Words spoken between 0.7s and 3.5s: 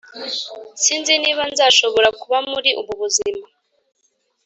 sinzi niba nzashobora kuba muri ubu buzima